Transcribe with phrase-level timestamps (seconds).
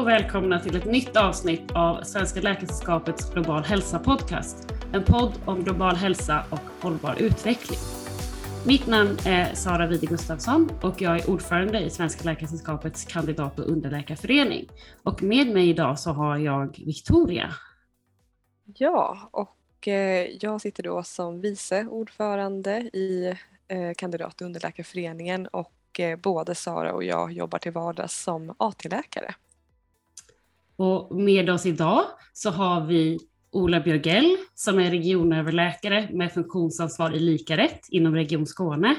[0.00, 4.72] och välkomna till ett nytt avsnitt av Svenska Läkaresällskapets Global Hälsa Podcast.
[4.92, 7.78] En podd om global hälsa och hållbar utveckling.
[8.66, 13.68] Mitt namn är Sara Wide Gustafsson och jag är ordförande i Svenska Läkaresällskapets kandidat och
[13.68, 14.68] underläkarförening.
[15.02, 17.54] Och med mig idag så har jag Victoria.
[18.64, 23.34] Ja, och eh, jag sitter då som vice ordförande i
[23.68, 29.34] eh, kandidat och underläkarföreningen och eh, både Sara och jag jobbar till vardags som AT-läkare.
[30.82, 33.18] Och med oss idag så har vi
[33.50, 38.96] Ola Björgell som är regionöverläkare med funktionsansvar i likarätt inom Region Skåne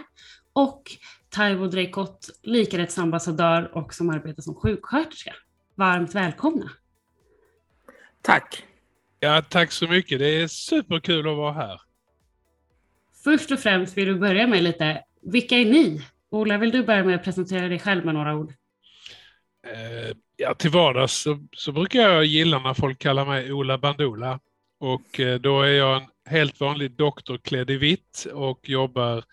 [0.54, 0.84] och
[1.30, 5.34] Taivo Dreikot, likarättsambassadör och som arbetar som sjuksköterska.
[5.76, 6.72] Varmt välkomna!
[8.22, 8.64] Tack!
[9.20, 10.20] Ja, tack så mycket.
[10.20, 11.82] Det är superkul att vara här.
[13.24, 16.02] Först och främst vill du börja med lite, vilka är ni?
[16.30, 18.54] Ola, vill du börja med att presentera dig själv med några ord?
[19.68, 24.40] Eh, ja, till vardags så, så, brukar jag gilla när folk kallar mig Ola Bandula.
[24.80, 29.24] Och eh, då är jag en helt vanlig doktor klädd i vitt och jobbar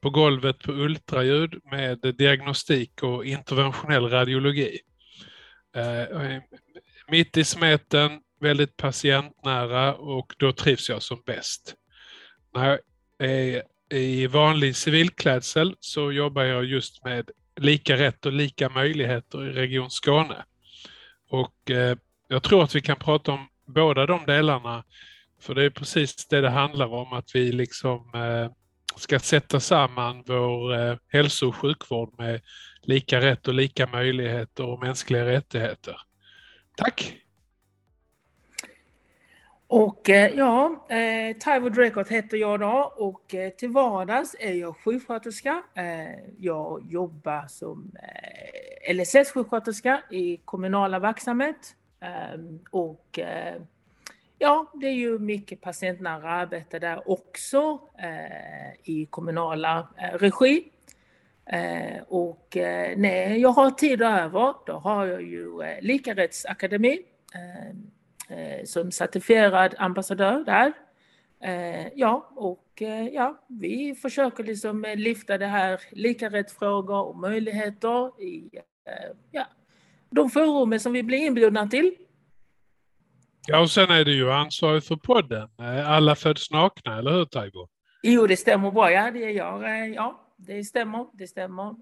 [0.00, 4.78] på golvet på ultraljud med diagnostik och interventionell radiologi.
[5.76, 6.38] Eh,
[7.08, 11.74] mitt i smeten, väldigt patientnära och då trivs jag som bäst.
[12.54, 12.78] När jag
[13.28, 19.52] är i vanlig civilklädsel så jobbar jag just med lika rätt och lika möjligheter i
[19.52, 20.44] Region Skåne.
[21.28, 21.96] Och eh,
[22.28, 24.84] jag tror att vi kan prata om båda de delarna,
[25.40, 28.52] för det är precis det det handlar om, att vi liksom eh,
[28.96, 32.40] ska sätta samman vår eh, hälso och sjukvård med
[32.82, 35.96] lika rätt och lika möjligheter och mänskliga rättigheter.
[36.76, 37.14] Tack!
[39.70, 44.76] Och eh, ja, eh, Taiwo Drakot heter jag då och eh, till vardags är jag
[44.76, 45.62] sjuksköterska.
[45.74, 51.74] Eh, jag jobbar som eh, LSS-sjuksköterska i kommunala verksamhet.
[52.00, 53.62] Ehm, och eh,
[54.38, 60.64] ja, det är ju mycket patientnära arbete där också eh, i kommunala eh, regi.
[62.08, 62.56] och
[62.96, 65.44] när jag har tid över, då har jag ju
[65.80, 67.02] Likarättsakademi Likarättsakademin
[68.64, 70.72] som certifierad ambassadör där.
[71.94, 72.82] Ja, och
[73.12, 78.50] ja, vi försöker liksom lyfta det här lika rätt frågor och möjligheter i
[79.30, 79.46] ja,
[80.10, 81.94] de forumer som vi blir inbjudna till.
[83.46, 85.48] Ja, och sen är du ju ansvarig för podden
[85.86, 87.68] Alla föds nakna, eller hur Taibo?
[88.02, 88.92] Jo, det stämmer bra.
[88.92, 89.94] Ja, det är jag.
[89.94, 91.06] Ja, det stämmer.
[91.12, 91.74] Det stämmer.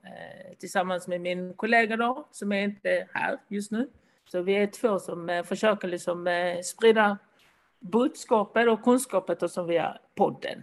[0.59, 3.89] Tillsammans med min kollega då, som är inte här just nu.
[4.31, 7.19] Så vi är två som eh, försöker liksom eh, sprida
[7.81, 10.63] budskapet och kunskapet som via podden.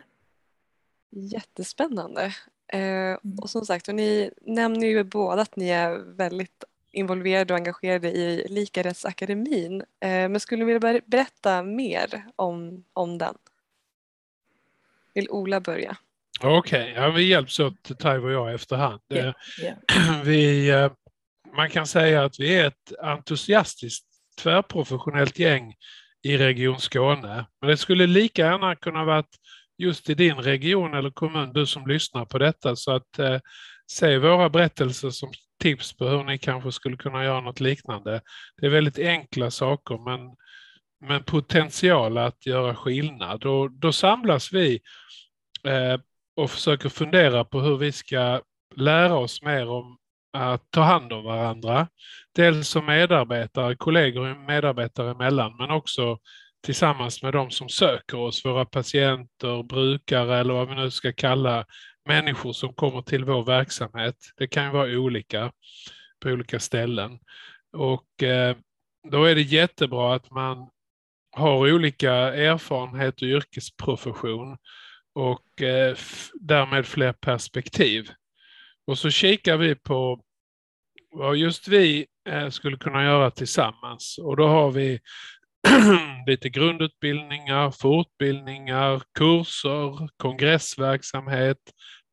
[1.10, 2.32] Jättespännande.
[2.74, 3.40] Eh, mm.
[3.42, 8.12] och som sagt, och ni nämner ju båda att ni är väldigt involverade och engagerade
[8.12, 9.82] i Likarättsakademin.
[9.82, 13.36] Eh, men skulle ni vilja berätta mer om, om den?
[15.14, 15.98] Vill Ola börja?
[16.42, 17.04] Okej, okay.
[17.04, 19.02] ja, vi hjälps åt, Taivo och jag, efterhand.
[19.10, 20.24] Yeah, yeah.
[20.24, 20.72] Vi
[21.56, 24.06] man kan säga att vi är ett entusiastiskt
[24.42, 25.76] tvärprofessionellt gäng
[26.22, 27.46] i Region Skåne.
[27.62, 29.36] Men det skulle lika gärna kunna varit
[29.78, 32.76] just i din region eller kommun, du som lyssnar på detta.
[32.76, 33.40] Så att eh,
[33.92, 38.22] se våra berättelser som tips på hur ni kanske skulle kunna göra något liknande.
[38.58, 40.36] Det är väldigt enkla saker men,
[41.10, 43.46] men potential att göra skillnad.
[43.46, 44.80] Och då samlas vi
[45.64, 46.00] eh,
[46.36, 48.42] och försöker fundera på hur vi ska
[48.76, 49.98] lära oss mer om
[50.34, 51.88] att ta hand om varandra.
[52.36, 56.18] Dels som medarbetare, kollegor och medarbetare emellan, men också
[56.64, 61.66] tillsammans med de som söker oss, våra patienter, brukare eller vad vi nu ska kalla
[62.06, 64.16] människor som kommer till vår verksamhet.
[64.38, 65.52] Det kan ju vara olika
[66.20, 67.20] på olika ställen.
[67.78, 68.56] Och eh,
[69.12, 70.70] då är det jättebra att man
[71.32, 74.58] har olika erfarenhet och yrkesprofession
[75.14, 75.96] och eh,
[76.34, 78.10] därmed fler perspektiv.
[78.88, 80.22] Och så kikar vi på
[81.12, 84.18] vad just vi eh, skulle kunna göra tillsammans.
[84.18, 85.00] Och då har vi
[86.28, 91.58] lite grundutbildningar, fortbildningar, kurser, kongressverksamhet,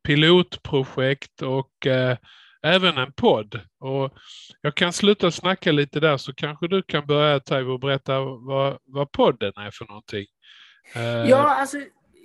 [0.03, 2.17] pilotprojekt och eh,
[2.63, 3.59] även en podd.
[3.79, 4.13] Och
[4.61, 8.77] jag kan sluta snacka lite där så kanske du kan börja Taivo och berätta vad,
[8.83, 10.25] vad podden är för någonting.
[10.95, 11.77] Eh, ja, alltså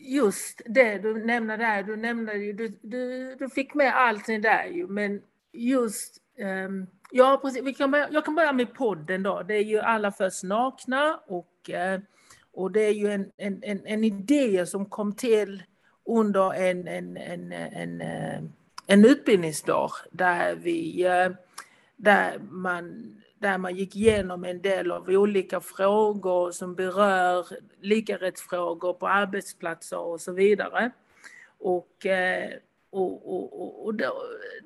[0.08, 4.64] just det du nämnde där, du nämnde ju, du, du, du fick med allting där
[4.64, 5.20] ju, men
[5.52, 7.62] just um, Ja, precis.
[7.62, 9.42] Vi kan börja, jag kan börja med podden då.
[9.42, 12.00] Det är ju Alla föds nakna och, uh,
[12.52, 15.62] och det är ju en, en, en, en, idé som kom till
[16.06, 18.52] under en, en, en, en, en,
[18.86, 21.28] en utbildningsdag där vi eh,
[21.96, 27.46] där man där man gick igenom en del av olika frågor som berör
[27.80, 30.90] likarättsfrågor på arbetsplatser och så vidare.
[31.58, 32.06] Och,
[32.90, 34.12] och, och, och, och då,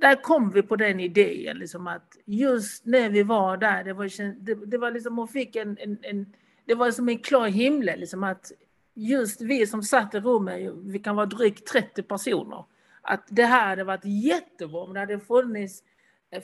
[0.01, 4.35] där kom vi på den idén, liksom att just när vi var där, det var,
[4.45, 6.33] det, det var liksom, man fick en, en, en,
[6.65, 8.53] det var som en klar himmel, liksom att
[8.95, 12.65] just vi som satt i rummet, vi kan vara drygt 30 personer,
[13.03, 15.83] att det här hade varit jättebra om det hade funnits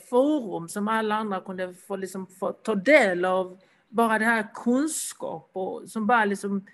[0.09, 3.59] forum som alla andra kunde få, liksom, få ta del av
[3.89, 6.65] bara det här kunskap och som bara liksom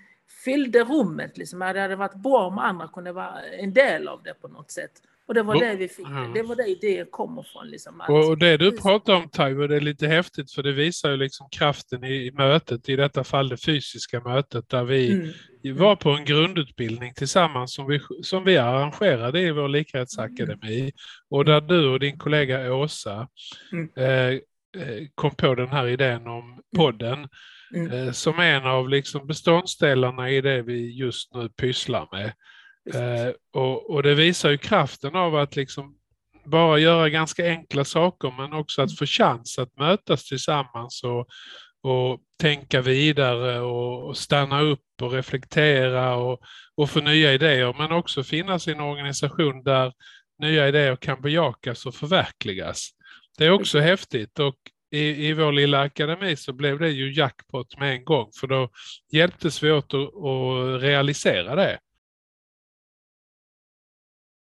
[0.45, 1.37] fyllde rummet.
[1.37, 1.59] Liksom.
[1.59, 4.91] Det hade varit bra om andra kunde vara en del av det på något sätt.
[5.25, 7.67] Och det var det vi fick, det var det idén kommer ifrån.
[7.67, 11.09] Liksom, att, och det du pratar om Taiwo, det är lite häftigt för det visar
[11.09, 15.77] ju liksom kraften i, mötet, i detta fall det fysiska mötet där vi mm.
[15.77, 20.91] var på en grundutbildning tillsammans som vi, som vi arrangerade i vår likrättsakademi mm.
[21.29, 23.27] och där du och din kollega Åsa
[23.71, 23.89] mm.
[23.95, 24.39] eh,
[24.81, 26.63] eh kom på den här idén om mm.
[26.75, 27.27] podden
[27.73, 27.91] mm.
[27.91, 32.33] eh, som en av liksom beståndsdelarna i det vi just nu pysslar med.
[32.93, 35.95] Eh, och, och, det visar ju kraften av att liksom
[36.45, 41.27] bara göra ganska enkla saker men också att få chans att mötas tillsammans och,
[41.91, 46.41] och tänka vidare och, och stanna upp och reflektera och,
[46.75, 49.93] och få nya idéer men också finnas i en organisation där
[50.39, 52.89] nya idéer kan bejakas och förverkligas.
[53.37, 54.55] Det är också häftigt och
[54.93, 58.69] i, i vår lilla akademi så blev det ju jackpot med en gång för då
[59.11, 61.79] hjälptes vi åt att, att realisera det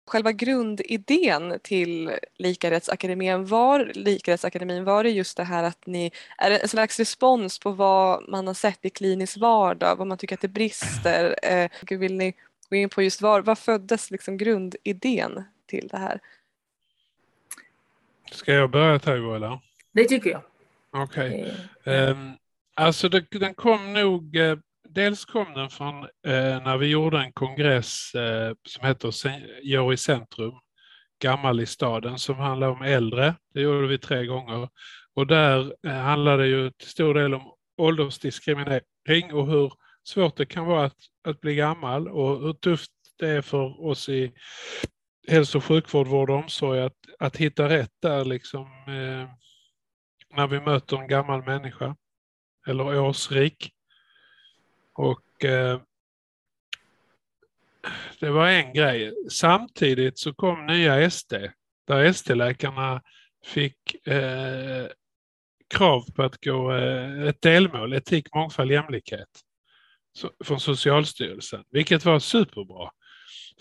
[0.08, 6.68] själva grundidén till Likarättsakademin var, Likarättsakademin var det just det här att ni är en
[6.68, 10.48] slags respons på vad man har sett i klinisk vardag, vad man tycker att det
[10.48, 11.36] brister.
[11.42, 12.34] Eh, vill ni
[12.70, 16.20] gå in på just var, vad föddes liksom grundidén till det här?
[18.32, 19.67] Ska jag börja Taiwo eller?
[19.98, 20.42] Det tycker jag.
[20.92, 21.54] Okej.
[21.80, 21.94] Okay.
[21.94, 22.36] Eh, um,
[22.76, 24.58] alltså det, den kom nog eh,
[24.88, 28.10] dels kom den från eh, när vi gjorde en kongress
[28.68, 29.12] som heter
[29.62, 30.52] Gör i centrum,
[31.22, 33.34] gammal i staden, som handlar om äldre.
[33.54, 34.68] Det gjorde vi tre gånger.
[35.14, 39.72] Och där handlar det ju till stor del om åldersdiskriminering och hur
[40.04, 44.08] svårt det kan vara att, att bli gammal och hur tufft det är för oss
[44.08, 44.32] i
[45.28, 49.47] hälso och sjukvård, vård och omsorg att, att hitta rätt där liksom eh,
[50.34, 51.96] när vi möter en gammal människa
[52.66, 53.72] eller årsrik.
[54.94, 55.80] Och eh,
[58.20, 59.14] det var en grej.
[59.30, 61.34] Samtidigt så kom nya SD,
[61.86, 63.02] där ST-läkarna
[63.44, 64.86] fick eh,
[65.74, 69.28] krav på att gå eh, ett delmål, etik, mångfald, jämlikhet
[70.12, 72.90] så, från Socialstyrelsen, vilket var superbra.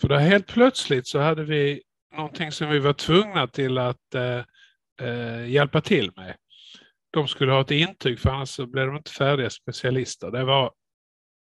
[0.00, 1.82] För då helt plötsligt så hade vi
[2.16, 4.42] någonting som vi var tvungna till att eh,
[5.00, 6.36] eh, hjälpa till med.
[7.10, 10.30] De skulle ha ett intyg för annars så blev de inte färdiga specialister.
[10.30, 10.72] Det var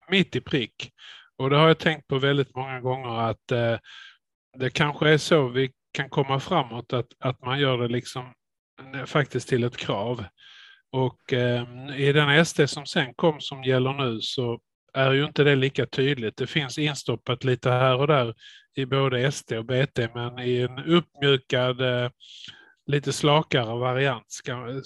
[0.10, 0.92] mitt i prick.
[1.38, 3.78] Och det har jag tänkt på väldigt många gånger att eh,
[4.58, 8.34] det kanske är så vi kan komma framåt, att, att man gör det liksom
[8.96, 10.26] eh, faktiskt till ett krav.
[10.92, 11.66] Och eh,
[11.98, 14.60] i den SD som sen kom som gäller nu så
[14.94, 16.38] är ju inte det lika tydligt.
[16.38, 18.34] Det finns instoppat lite här och där
[18.76, 22.10] i både SD och BT, men i en uppmjukad, eh,
[22.88, 24.84] lite slakare variant kan,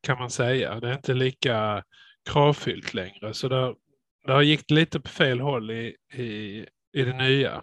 [0.00, 0.80] kan man säga.
[0.80, 1.84] Det är inte lika
[2.30, 3.34] kravfyllt längre.
[3.34, 3.74] Så där,
[4.26, 7.62] det gick lite på fel håll i, i, i det nya.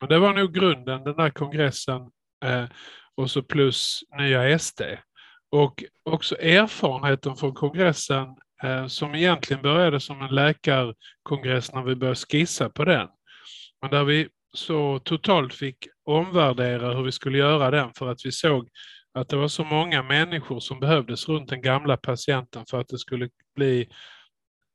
[0.00, 2.00] Men det var nog grunden, den där kongressen
[2.44, 2.64] eh,
[3.14, 4.82] och så plus nya SD.
[5.50, 8.26] Och också erfarenheten från kongressen
[8.62, 13.08] eh, som egentligen började som en läkarkongress när vi började skissa på den.
[13.82, 18.32] Men där vi så totalt fick omvärdera hur vi skulle göra den för att vi
[18.32, 18.68] såg
[19.14, 22.98] att det var så många människor som behövdes runt den gamla patienten för att det
[22.98, 23.88] skulle bli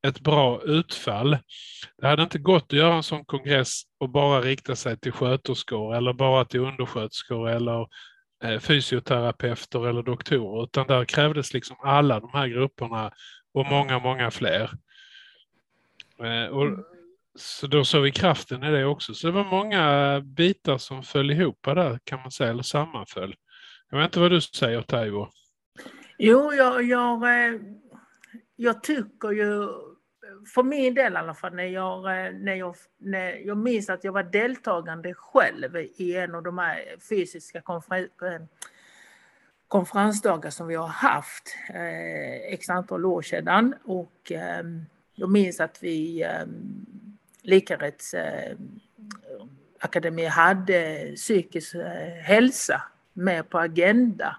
[0.07, 1.38] ett bra utfall.
[1.98, 5.96] Det hade inte gått att göra en sån kongress och bara rikta sig till sköterskor
[5.96, 7.88] eller bara till undersköterskor eller
[8.43, 13.12] eh, fysioterapeuter eller doktorer, utan där krävdes liksom alla de här grupperna
[13.53, 14.72] och många, många fler.
[16.24, 16.65] Eh, och.
[16.65, 16.97] Mm
[17.38, 19.13] så då såg vi kraften i det också.
[19.13, 23.36] Så det var många bitar som föll ihop där kan man säga, eller sammanföll.
[23.89, 25.27] Jag vet inte vad du säger Taivo?
[26.17, 27.62] Jo, jag, jag, eh,
[28.56, 29.67] jag tycker ju
[30.53, 34.03] för min del i alla fall, när jag, eh, när jag, när jag minns att
[34.03, 38.48] jag var deltagande själv i en av de här fysiska konferenserna
[39.67, 43.75] konferensdagar som vi har haft eh, x antal år sedan.
[43.84, 44.63] Och eh,
[45.15, 46.46] jag minns att vi eh,
[47.48, 52.82] Likarättsakademi eh, hade psykisk eh, hälsa
[53.13, 54.38] med på agenda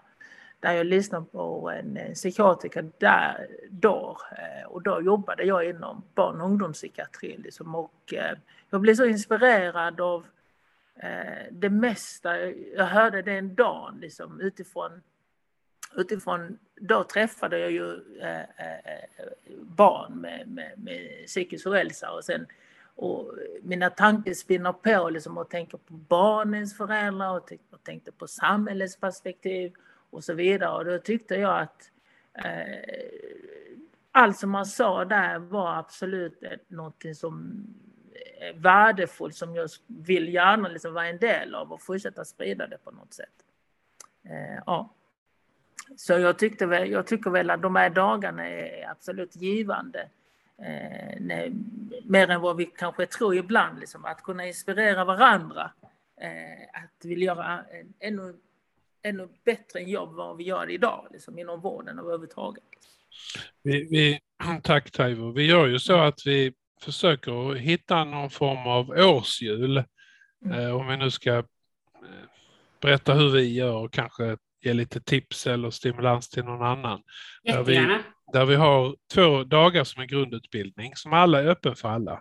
[0.60, 4.18] där jag lyssnade på en psykiatriker där, då.
[4.32, 7.36] Eh, och då jobbade jag inom barn och ungdomspsykiatri.
[7.36, 7.74] Liksom.
[7.74, 8.38] Och eh,
[8.70, 10.26] jag blev så inspirerad av
[11.50, 12.40] det mesta.
[12.76, 15.02] Jag hörde den dagen liksom, utifrån
[15.96, 18.42] utifrån, då träffade jag ju eh,
[19.62, 22.46] barn med, med, med psykisk ohälsa och sen
[22.98, 28.26] och mina tankar spinner på liksom och tänker på barnens föräldrar och, och tänkte på
[28.26, 29.72] samhällets perspektiv
[30.10, 30.70] och så vidare.
[30.70, 31.90] Och då tyckte jag att
[32.34, 32.98] eh,
[34.12, 37.64] allt som man sa där var absolut någonting som
[38.40, 42.78] är värdefullt som jag vill gärna liksom vara en del av och fortsätta sprida det
[42.84, 43.44] på något sätt.
[44.24, 44.94] Eh, ja.
[45.96, 50.08] Så jag, tyckte väl, jag tycker väl att de här dagarna är absolut givande.
[50.62, 51.52] Eh, nej,
[52.04, 55.70] mer än vad vi kanske tror ibland, liksom, att kunna inspirera varandra.
[56.20, 58.34] Eh, att vilja göra en, ännu,
[59.02, 62.64] ännu bättre jobb vad vi gör idag, liksom, inom vården överhuvudtaget.
[63.62, 64.20] Vi, vi,
[64.62, 65.32] tack Taivo.
[65.32, 69.84] Vi gör ju så att vi försöker hitta någon form av årshjul.
[70.44, 70.60] Mm.
[70.60, 71.44] Eh, om vi nu ska eh,
[72.80, 77.02] berätta hur vi gör och kanske ge lite tips eller stimulans till någon annan.
[77.44, 77.98] Där vi,
[78.32, 82.20] där vi har två dagar som är grundutbildning som alla är öppen för alla.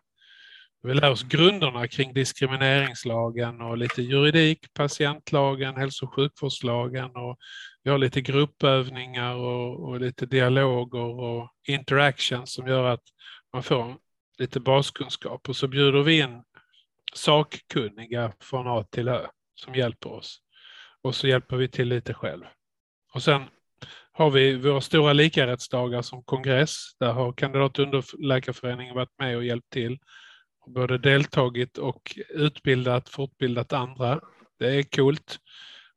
[0.84, 7.38] Vi lär oss grunderna kring diskrimineringslagen och lite juridik, patientlagen, hälso och sjukvårdslagen och
[7.84, 13.04] vi har lite gruppövningar och, och lite dialoger och interactions som gör att
[13.54, 13.96] man får
[14.40, 16.44] lite baskunskap och så bjuder vi in
[17.14, 20.42] sakkunniga från A till Ö som hjälper oss
[21.04, 22.44] och så hjälper vi till lite själv.
[23.14, 23.42] Och sen
[24.12, 26.76] har vi våra stora likarättsdagar som kongress.
[27.00, 30.00] Där har kandidat underläkarföreningen varit med och hjälpt till.
[30.68, 34.20] Både deltagit och utbildat, fortbildat andra.
[34.60, 35.38] Det är coolt.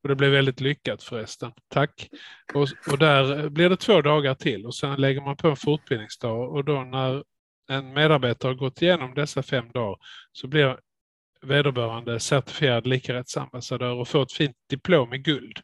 [0.02, 1.52] Och det blev väldigt lyckat förresten.
[1.68, 2.08] Tack.
[2.54, 6.52] Och, och där blir det två dagar till och sen lägger man på en fortbildningsdag
[6.52, 7.24] och då när
[7.68, 9.98] en medarbetare har gått igenom dessa fem dagar
[10.32, 10.78] så blir
[11.42, 15.60] vederbörande certifierad likarättsambassadör och får ett fint diplom i guld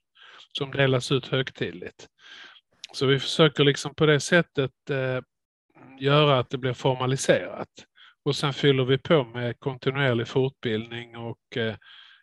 [0.53, 2.07] som delas ut högtidligt.
[2.93, 5.21] Så vi försöker liksom på det sättet eh,
[5.99, 7.69] göra att det blir formaliserat.
[8.25, 11.75] Och sen fyller vi på med kontinuerlig fortbildning och eh,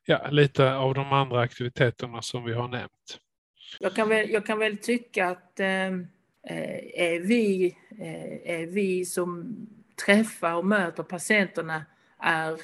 [0.05, 3.19] ja, lite av de andra aktiviteterna som vi har nämnt.
[3.79, 5.91] Jag kan väl, jag kan väl tycka att eh,
[6.93, 9.55] är, vi, eh, är vi som
[10.05, 11.85] träffar och möter patienterna
[12.19, 12.57] är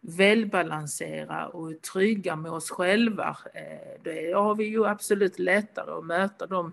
[0.00, 6.46] välbalanserade och trygga med oss själva, eh, då har vi ju absolut lättare att möta
[6.46, 6.72] de,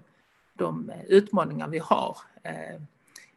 [0.53, 2.81] de utmaningar vi har eh,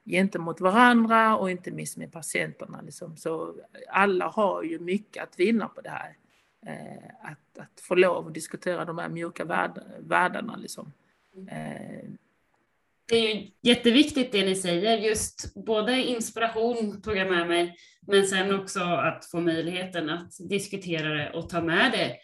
[0.04, 2.80] gentemot varandra och inte minst med patienterna.
[2.80, 3.16] Liksom.
[3.16, 3.54] Så
[3.88, 6.16] alla har ju mycket att vinna på det här.
[6.66, 9.44] Eh, att, att få lov att diskutera de här mjuka
[9.98, 10.56] världarna.
[10.56, 10.92] Liksom.
[13.08, 18.26] Det är ju jätteviktigt det ni säger, just både inspiration tog jag med mig, men
[18.26, 22.16] sen också att få möjligheten att diskutera det och ta med det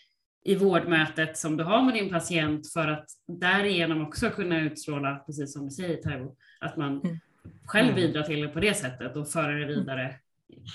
[0.45, 3.07] i vårdmötet som du har med din patient för att
[3.41, 7.19] därigenom också kunna utstråla, precis som du säger Taiwo, att man mm.
[7.65, 7.97] själv mm.
[7.97, 10.03] bidrar till det på det sättet och föra det vidare.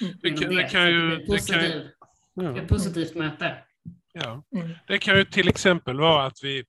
[0.01, 0.13] Mm.
[0.21, 1.59] Det, kan, det, kan ju, det, positiv,
[2.35, 2.61] det kan, ja.
[2.61, 3.55] ett positivt möte.
[4.13, 4.43] Ja.
[4.55, 4.69] Mm.
[4.87, 6.63] Det kan ju till exempel vara att vi,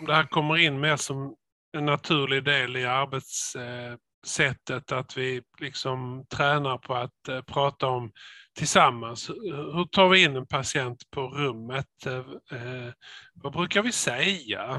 [0.00, 1.36] om det här kommer in mer som
[1.72, 8.12] en naturlig del i arbetssättet att vi liksom tränar på att eh, prata om
[8.58, 9.30] tillsammans.
[9.74, 12.06] Hur tar vi in en patient på rummet?
[12.06, 12.18] Eh,
[12.58, 12.92] eh,
[13.34, 14.74] vad brukar vi säga?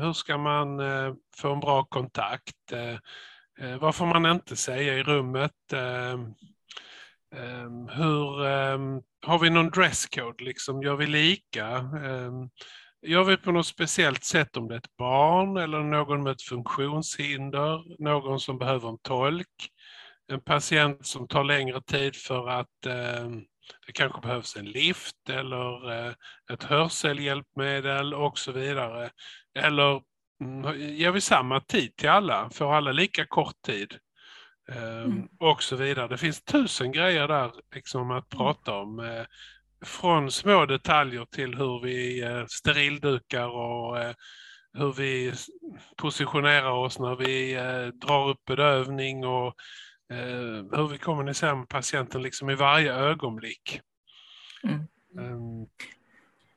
[0.00, 0.80] Hur ska man
[1.36, 2.72] få en bra kontakt?
[3.80, 5.72] Vad får man inte säga i rummet?
[5.72, 6.34] Ehm,
[7.36, 10.44] ehm, hur, ehm, har vi någon dresscode?
[10.44, 10.82] Liksom?
[10.82, 11.90] Gör vi lika?
[13.08, 16.42] Gör vi på något speciellt sätt om det är ett barn eller någon med ett
[16.42, 19.70] funktionshinder, någon som behöver en tolk,
[20.32, 23.30] en patient som tar längre tid för att eh,
[23.86, 26.12] det kanske behövs en lift eller eh,
[26.52, 29.10] ett hörselhjälpmedel och så vidare.
[29.58, 30.02] Eller
[30.44, 32.50] mm, ger vi samma tid till alla?
[32.50, 33.94] Får alla lika kort tid?
[34.72, 35.28] Eh, mm.
[35.40, 36.08] Och så vidare.
[36.08, 38.44] Det finns tusen grejer där liksom, att mm.
[38.44, 39.24] prata om.
[39.80, 44.14] Från små detaljer till hur vi eh, sterildukar och eh,
[44.72, 45.32] hur vi
[45.96, 49.54] positionerar oss när vi eh, drar upp bedövning och
[50.72, 53.80] hur vi kommunicerar med patienten liksom i varje ögonblick.
[54.64, 54.86] Mm.
[55.34, 55.66] Um.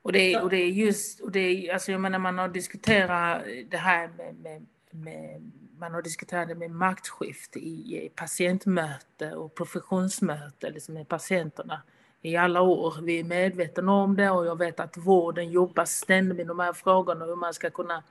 [0.02, 3.44] Och, det, och det är just, och det är, alltså jag menar man har diskuterat
[3.70, 5.52] det här med, med, med
[5.82, 11.82] man har diskuterat det med maktskifte i patientmöte och professionsmöte liksom med patienterna
[12.22, 12.94] i alla år.
[13.02, 16.72] Vi är medvetna om det och jag vet att vården jobbar ständigt med de här
[16.72, 18.02] frågorna hur man ska kunna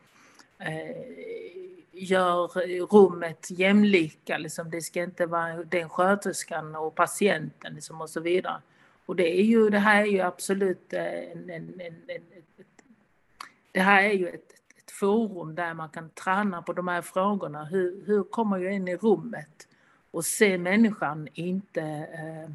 [0.60, 0.96] eh,
[1.92, 4.38] göra rummet jämlika.
[4.38, 4.70] Liksom.
[4.70, 8.62] Det ska inte vara den sköterskan och patienten liksom, och så vidare.
[9.06, 12.22] Och det är ju, det här är ju absolut eh, en, en, en, en
[13.72, 17.64] det här är ju ett, ett, forum där man kan träna på de här frågorna.
[17.64, 19.68] Hur, hur kommer jag in i rummet
[20.12, 21.82] och se människan, inte,
[22.14, 22.52] eh,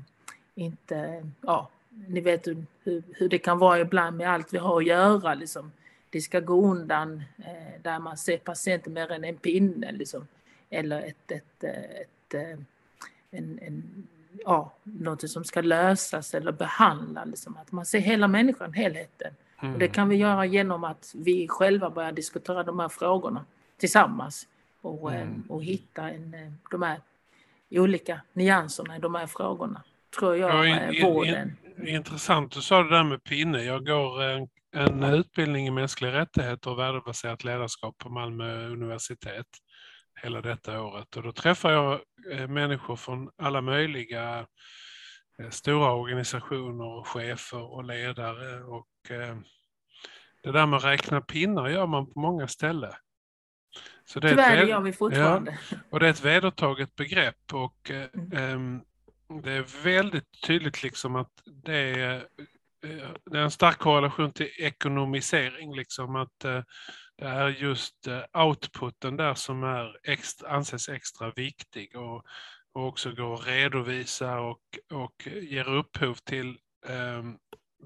[0.57, 2.65] inte ja, ni vet hur,
[3.15, 5.35] hur det kan vara ibland med allt vi har att göra.
[5.35, 5.73] Liksom.
[6.11, 9.93] Det ska gå undan eh, där man ser patienten mer än en pinne.
[9.93, 10.27] Liksom.
[10.71, 12.59] Eller ett, ett, ett, ett eh,
[13.31, 14.07] en, en,
[14.45, 17.27] ja, något som ska lösas eller behandlas.
[17.27, 17.57] Liksom.
[17.57, 19.35] Att man ser hela människan, helheten.
[19.63, 19.75] Mm.
[19.75, 23.45] Och det kan vi göra genom att vi själva börjar diskutera de här frågorna
[23.77, 24.49] tillsammans
[24.81, 25.29] och, mm.
[25.29, 27.01] Eh, och hitta en, eh, de här
[27.71, 29.83] olika nyanserna i de här frågorna.
[30.19, 31.57] Tror jag ja, in, vården.
[31.79, 33.63] In, intressant, du sa det där med pinne.
[33.63, 39.47] Jag går en, en utbildning i mänskliga rättigheter och värdebaserat ledarskap på Malmö universitet
[40.23, 42.01] hela detta året och då träffar jag
[42.33, 44.47] eh, människor från alla möjliga
[45.51, 49.37] stora organisationer och chefer och ledare och Eh,
[50.43, 52.93] det där med att räkna pinnar gör man på många ställen.
[54.05, 55.59] Så det Tyvärr det gör vi fortfarande.
[55.71, 58.81] Ja, och det är ett vedertaget begrepp och eh, mm
[59.28, 62.14] det är väldigt tydligt liksom att det är,
[62.85, 65.76] eh, det är en stark korrelation till ekonomisering.
[65.76, 66.62] Liksom att eh,
[67.18, 72.25] det är just eh, outputen där som är extra, anses extra viktig och,
[72.73, 77.37] och också går att redovisa och, och ger upphov till ehm,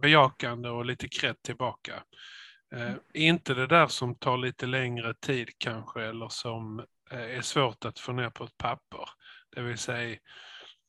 [0.02, 2.02] bejakande och lite kredd tillbaka.
[2.75, 6.78] Eh, inte det där som tar lite längre tid kanske eller som
[7.11, 9.09] eh, är svårt att få ner på ett papper.
[9.54, 10.18] Det vill säga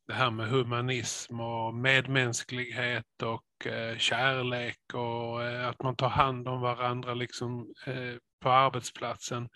[0.07, 6.47] det här med humanism och medmänsklighet och eh, kärlek och eh, att man tar hand
[6.47, 9.49] om varandra liksom, eh, på arbetsplatsen.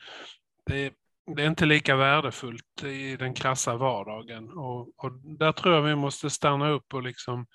[0.65, 0.93] Det,
[1.36, 5.95] det, är inte lika värdefullt i den krassa vardagen och, och där tror jag vi
[5.95, 7.45] måste stanna upp och liksom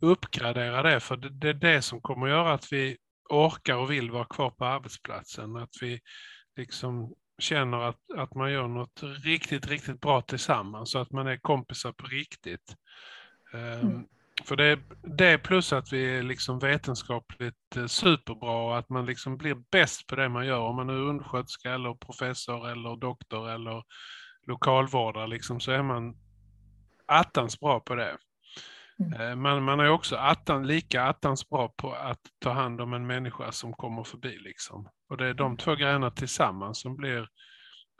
[0.00, 2.96] uppgradera det, för det, det är det som kommer att göra att vi
[3.30, 5.56] orkar och vill vara kvar på arbetsplatsen.
[5.56, 6.00] Att vi
[6.56, 11.36] liksom känner att, att man gör något riktigt, riktigt bra tillsammans så att man är
[11.36, 12.76] kompisar på riktigt.
[13.54, 14.04] Ehm, mm.
[14.44, 19.36] För det, det plus att vi är liksom vetenskapligt eh, superbra och att man liksom
[19.36, 20.58] blir bäst på det man gör.
[20.58, 23.82] Om man är undersköterska eller professor eller doktor eller
[24.46, 26.16] lokalvårdare liksom, så är man
[27.06, 28.16] attans bra på det.
[29.00, 29.20] Mm.
[29.20, 33.06] Eh, men man är också attan, lika attans bra på att ta hand om en
[33.06, 34.38] människa som kommer förbi.
[34.38, 34.88] Liksom.
[35.10, 37.28] Och det är de två grejerna tillsammans som blir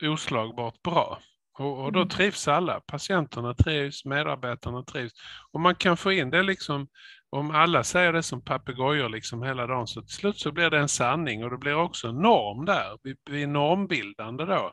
[0.02, 1.18] oslagbart bra.
[1.58, 2.08] Och, och då mm.
[2.08, 2.80] trivs alla.
[2.80, 5.12] Patienterna trivs, medarbetarna trivs.
[5.52, 6.88] Och man kan få in det liksom,
[7.30, 10.78] om alla säger det som papegojor liksom hela dagen, så till slut så blir det
[10.78, 12.98] en sanning och det blir också en norm där.
[13.02, 14.72] Vi, vi är normbildande då.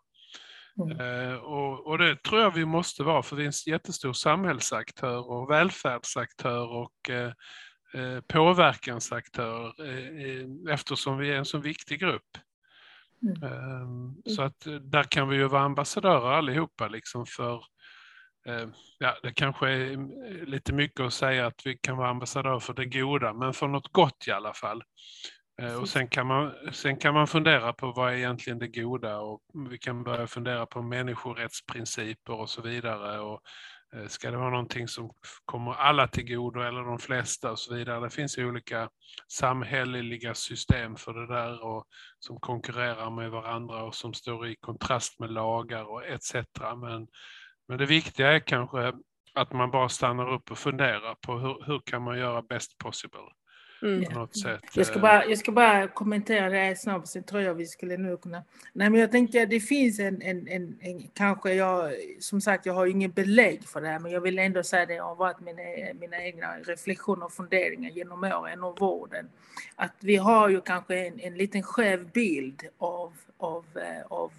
[0.80, 1.00] Mm.
[1.00, 5.32] Eh, och, och, det tror jag vi måste vara, för vi är en jättestor samhällsaktör
[5.32, 7.32] och välfärdsaktör och eh,
[7.94, 12.38] eh påverkansaktör eh, eftersom vi är en så viktig grupp.
[13.22, 13.44] Mm.
[13.44, 17.64] Ehm, så att där kan vi ju vara ambassadörer allihopa liksom för
[19.00, 22.86] Ja, det kanske är lite mycket att säga att vi kan vara ambassadörer för det
[22.86, 24.84] goda, men för något gott i alla fall.
[25.62, 29.20] Eh, och sen kan, man, sen kan man fundera på vad är egentligen det goda
[29.20, 33.20] och vi kan börja fundera på människorättsprinciper och så vidare.
[33.20, 33.42] Och
[33.96, 35.12] eh, ska det vara någonting som
[35.46, 38.00] kommer alla till godo eller de flesta och så vidare.
[38.00, 38.90] Det finns ju olika
[39.32, 41.86] samhälleliga system för det där och
[42.20, 46.34] som konkurrerar med varandra och som står i kontrast med lagar och etc.
[46.82, 47.08] Men,
[47.68, 48.94] men det viktiga är kanske
[49.34, 53.32] att man bara stannar upp och funderar på hur, hur kan man göra best possible.
[53.82, 54.06] Mm.
[54.06, 54.62] På något sätt.
[54.74, 57.98] Jag ska, bara, jag ska bara kommentera det här snabbt, sen tror jag vi skulle
[57.98, 58.44] nu kunna...
[58.74, 62.66] Nej, men jag tänker att det finns en, en, en, en, kanske jag, som sagt,
[62.66, 65.40] jag har ingen belägg för det här, men jag vill ändå säga det har varit
[65.40, 65.62] mina,
[66.00, 69.30] mina egna reflektioner och funderingar genom åren och vården.
[69.76, 74.32] Att vi har ju kanske en, en liten skev bild av, av, eh, av,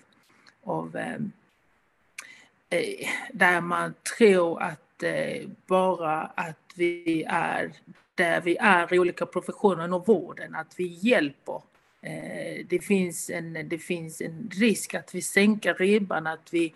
[0.64, 1.16] av eh,
[2.70, 7.72] eh, där man tror att eh, bara att vi är
[8.16, 11.62] där vi är i olika professioner inom vården, att vi hjälper.
[12.02, 16.74] Eh, det finns, en, det finns en risk att vi sänker ribban, att vi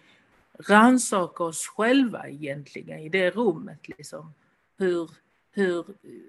[0.59, 3.88] rannsakar oss själva egentligen i det rummet.
[3.88, 4.35] Liksom.
[4.79, 5.11] Hur,
[5.53, 5.87] hur,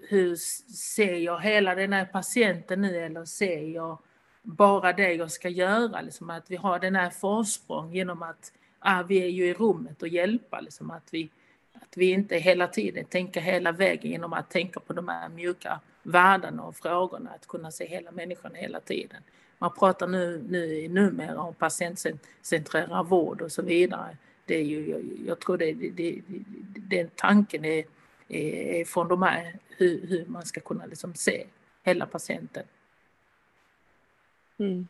[0.08, 0.36] hur
[0.74, 3.98] ser jag hela den här patienten nu eller ser jag
[4.42, 6.00] bara det jag ska göra?
[6.00, 10.02] Liksom att vi har den här försprång genom att ah, vi är ju i rummet
[10.02, 10.60] och hjälpa.
[10.60, 11.30] Liksom att vi
[11.82, 15.80] att vi inte hela tiden tänker hela vägen genom att tänka på de här mjuka
[16.02, 19.22] värdena och frågorna, att kunna se hela människan hela tiden.
[19.58, 24.16] Man pratar nu, nu numera om patientcentrerad vård och så vidare.
[24.46, 26.22] Det är ju, jag, jag tror det, det, det,
[26.76, 27.84] den tanken är,
[28.28, 31.46] är från de här, hur, hur man ska kunna liksom se
[31.82, 32.64] hela patienten.
[34.58, 34.88] Mm.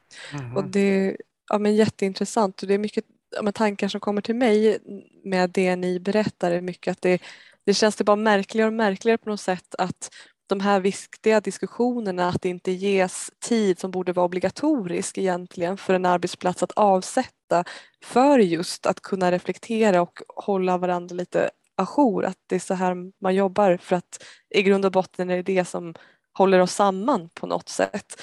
[0.56, 1.16] Och det
[1.48, 3.04] ja, men jätteintressant och det är mycket
[3.42, 4.78] med tankar som kommer till mig
[5.24, 6.50] med det ni berättar.
[6.50, 7.22] Är mycket att det,
[7.66, 10.10] det känns det bara märkligare och märkligare på något sätt att
[10.46, 15.94] de här viktiga diskussionerna, att det inte ges tid som borde vara obligatorisk egentligen för
[15.94, 17.64] en arbetsplats att avsätta
[18.04, 22.96] för just att kunna reflektera och hålla varandra lite ajour, att det är så här
[23.20, 25.94] man jobbar för att i grund och botten är det det som
[26.32, 28.22] håller oss samman på något sätt.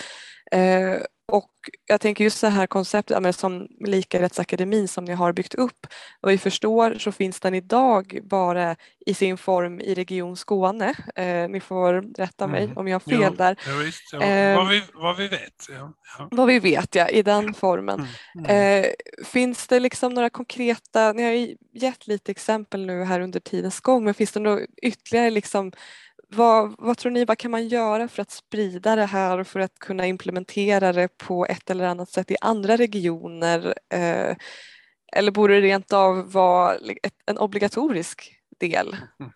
[0.51, 0.97] Eh,
[1.31, 1.51] och
[1.85, 5.87] jag tänker just det här konceptet som Likarättsakademin som ni har byggt upp.
[6.21, 10.95] Vad vi förstår så finns den idag bara i sin form i Region Skåne.
[11.15, 12.77] Eh, ni får rätta mig mm.
[12.77, 13.59] om jag har fel ja, där.
[13.67, 14.21] Ja, visst, ja.
[14.21, 15.67] Eh, vad, vi, vad vi vet.
[15.69, 15.93] Ja.
[16.31, 18.07] Vad vi vet ja, i den formen.
[18.35, 18.45] Mm.
[18.45, 18.83] Mm.
[18.83, 18.89] Eh,
[19.25, 24.03] finns det liksom några konkreta, ni har gett lite exempel nu här under tidens gång,
[24.03, 25.71] men finns det några ytterligare liksom
[26.31, 29.59] vad, vad, tror ni, vad kan man göra för att sprida det här och för
[29.59, 33.73] att kunna implementera det på ett eller annat sätt i andra regioner?
[33.93, 34.35] Eh,
[35.13, 38.97] eller borde det rent av vara ett, en obligatorisk del?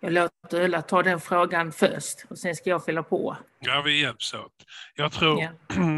[0.00, 3.36] Jag låter Ulla ta den frågan först och sen ska jag fylla på.
[3.60, 4.52] Ja, vi hjälps åt.
[4.94, 5.42] Jag tror,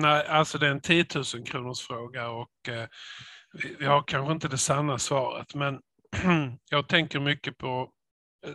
[0.01, 0.25] ja.
[0.29, 2.89] alltså det är en 10 000 kronors fråga och eh,
[3.79, 5.81] vi har kanske inte det sanna svaret, men
[6.71, 7.91] jag tänker mycket på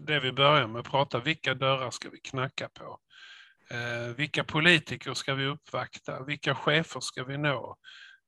[0.01, 2.99] det vi börjar med att prata, vilka dörrar ska vi knacka på?
[3.71, 6.23] Eh, vilka politiker ska vi uppvakta?
[6.23, 7.77] Vilka chefer ska vi nå?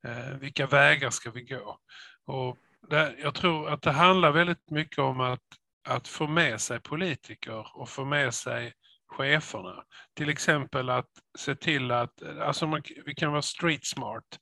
[0.06, 1.78] Eh, vilka vägar ska vi gå?
[2.26, 2.58] Och
[2.90, 5.42] det, jag tror att det handlar väldigt mycket om att,
[5.88, 8.72] att få med sig politiker och få med sig
[9.06, 9.84] cheferna.
[10.14, 14.38] Till exempel att se till att, alltså man, vi kan vara street smart,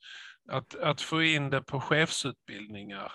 [0.50, 3.12] att, att få in det på chefsutbildningar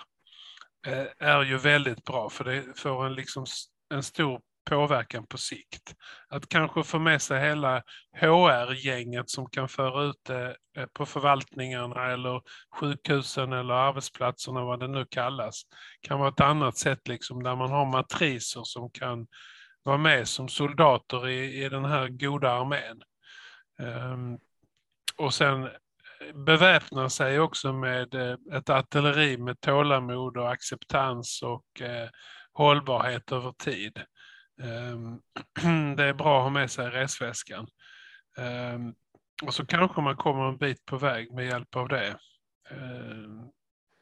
[0.86, 3.46] eh, är ju väldigt bra för det får en liksom
[3.90, 5.94] en stor påverkan på sikt.
[6.28, 12.12] Att kanske få med sig hela HR-gänget som kan föra ut det eh, på förvaltningarna
[12.12, 12.42] eller
[12.80, 15.62] sjukhusen eller arbetsplatserna, vad det nu kallas,
[16.00, 19.26] kan vara ett annat sätt liksom där man har matriser som kan
[19.82, 23.02] vara med som soldater i, i den här goda armén.
[23.80, 24.38] Um,
[25.16, 31.82] och sen eh, beväpna sig också med eh, ett artilleri med tålamod och acceptans och
[31.82, 32.08] eh,
[32.58, 34.00] hållbarhet över tid.
[34.62, 35.20] Ehm,
[35.96, 37.66] det är bra att ha med sig resväskan.
[38.38, 38.94] Ehm,
[39.42, 42.18] och så kanske man kommer en bit på väg med hjälp av det.
[42.70, 43.48] Ehm,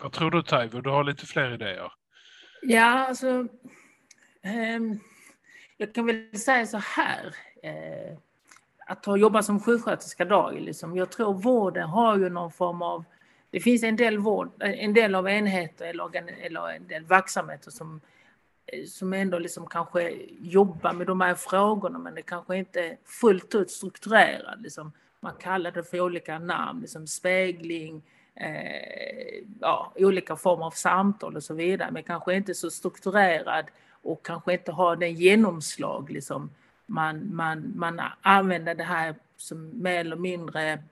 [0.03, 0.81] vad tror du Taivo?
[0.81, 1.92] Du har lite fler idéer?
[2.62, 3.47] Ja, alltså.
[5.77, 7.35] jag kan väl säga så här.
[7.62, 8.19] Eh,
[8.87, 13.05] att ha jobbat som sjuksköterska dag, liksom, jag tror vården har ju någon form av
[13.51, 18.01] det finns en del, vård, en del av enheter eller, eller en del verksamheter som
[18.67, 22.97] Eh, som ändå liksom kanske jobbar med de här frågorna men det kanske inte är
[23.05, 24.61] fullt ut strukturerat.
[24.61, 24.93] Liksom.
[25.21, 28.03] Man kallar det för olika namn, liksom spegling,
[28.35, 33.65] eh, ja, olika former av samtal och så vidare men kanske inte så strukturerad
[34.03, 36.11] och kanske inte har den genomslag.
[36.11, 36.51] Liksom.
[36.87, 40.83] Man, man, man använder det här som mer eller mindre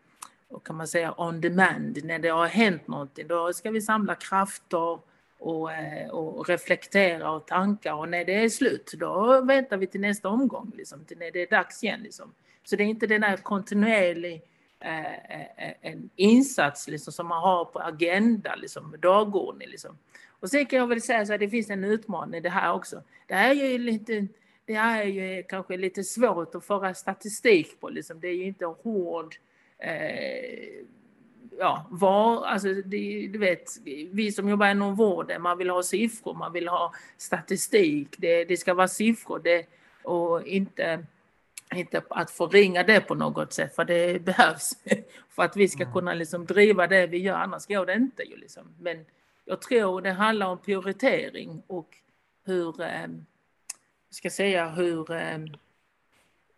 [0.64, 3.26] kan man säga on demand när det har hänt någonting.
[3.26, 4.98] Då ska vi samla krafter
[5.44, 10.00] och, eh, och reflektera och tanka och när det är slut då väntar vi till
[10.00, 12.00] nästa omgång, liksom, till när det är dags igen.
[12.02, 12.34] Liksom.
[12.64, 14.42] Så det är inte den här kontinuerlig
[14.80, 19.68] eh, eh, eh en insats liksom, som man har på agenda, liksom, dagordning.
[19.68, 19.98] Liksom.
[20.40, 22.72] Och sen kan jag väl säga så att det finns en utmaning i det här
[22.72, 23.02] också.
[23.26, 24.26] Det här är ju lite
[24.66, 27.88] det här är ju kanske lite svårt att föra statistik på.
[27.88, 28.20] Liksom.
[28.20, 29.36] Det är ju inte hård
[29.78, 30.84] eh,
[31.58, 33.70] ja, var, alltså det, du vet,
[34.10, 38.56] vi som jobbar inom vården, man vill ha siffror, man vill ha statistik, det, det
[38.56, 39.66] ska vara siffror det,
[40.02, 41.06] och inte,
[41.74, 44.76] inte att förringa det på något sätt, för det behövs
[45.28, 45.92] för att vi ska mm.
[45.92, 48.22] kunna liksom driva det vi gör, annars går det inte.
[48.22, 48.62] Ju liksom.
[48.80, 49.04] Men
[49.44, 51.96] jag tror det handlar om prioritering och
[52.44, 53.06] hur, eh,
[54.10, 55.38] ska säga, hur eh,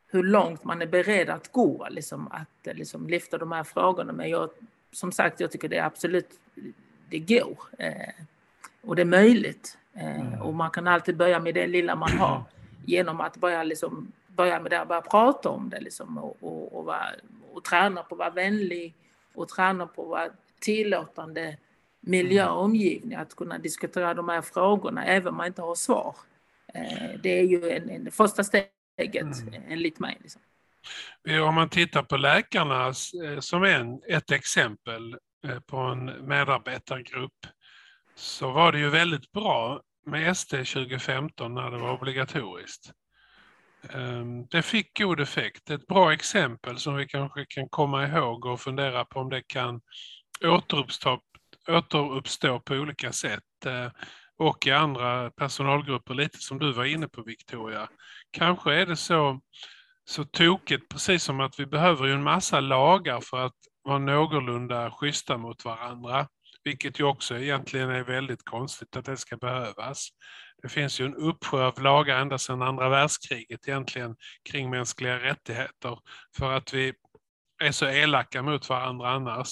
[0.09, 4.13] hur långt man är beredd att gå, liksom, att liksom, lyfta de här frågorna.
[4.13, 4.51] Men jag
[4.97, 6.41] som sagt, jag tycker det är absolut,
[7.11, 7.59] det går.
[7.79, 8.15] Eh,
[8.83, 9.79] och det är möjligt.
[9.95, 10.43] Eh.
[10.43, 12.43] Och man kan alltid börja med det lilla man har
[12.85, 16.85] genom att börja, liksom, börja med det, börja prata om det liksom, och, och, och,
[16.85, 17.07] vara,
[17.53, 18.95] och träna på att vara vänlig
[19.35, 20.29] och träna på att vara
[20.61, 21.57] tillåtande
[22.01, 26.17] miljö och omgivning, att kunna diskutera de här frågorna även om man inte har svar.
[26.75, 29.63] Eh, det är ju en, en första steg läget Mm.
[29.69, 30.19] enligt mig.
[30.21, 30.43] Liksom.
[31.49, 37.46] Om man tittar på läkarna eh, som en, ett exempel eh, på en medarbetargrupp
[38.14, 42.92] så var det ju väldigt bra med ST 2015 när det var obligatoriskt.
[43.90, 45.70] Ehm, det fick god effekt.
[45.70, 49.81] Ett bra exempel som vi kanske kan komma ihåg och fundera på om det kan
[50.44, 51.20] återuppstå,
[51.68, 53.90] återuppstå på olika sätt eh,
[54.38, 57.88] och i andra personalgrupper, lite som du var inne på Victoria.
[58.31, 59.40] Kanske är det så,
[60.09, 64.90] så tokigt, precis som att vi behöver ju en massa lagar för att vara någorlunda
[64.90, 66.29] schyssta mot varandra,
[66.64, 70.09] vilket ju också egentligen är väldigt konstigt att det ska behövas.
[70.62, 74.16] Det finns ju en uppsjö av lagar ända sedan andra världskriget egentligen
[74.51, 75.99] kring mänskliga rättigheter
[76.37, 76.92] för att vi
[77.62, 79.49] är så elaka mot varandra annars.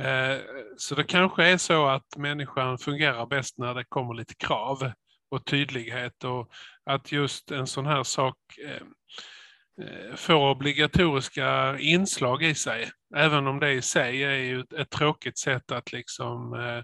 [0.00, 0.38] Eh,
[0.76, 4.92] så det kanske är så att människan fungerar bäst när det kommer lite krav
[5.30, 6.50] och tydlighet och
[6.84, 8.86] att just en sån här sak eh,
[9.80, 12.90] Eh, får obligatoriska inslag i sig.
[13.16, 16.82] Även om det i sig är ju ett, ett tråkigt sätt att liksom eh,